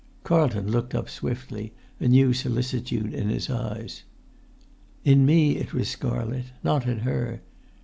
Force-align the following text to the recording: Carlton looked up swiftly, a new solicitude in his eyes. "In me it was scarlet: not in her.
Carlton 0.23 0.71
looked 0.71 0.95
up 0.95 1.07
swiftly, 1.07 1.73
a 1.99 2.07
new 2.07 2.33
solicitude 2.33 3.13
in 3.13 3.29
his 3.29 3.51
eyes. 3.51 4.01
"In 5.05 5.27
me 5.27 5.57
it 5.57 5.75
was 5.75 5.89
scarlet: 5.89 6.45
not 6.63 6.87
in 6.87 7.01
her. 7.01 7.43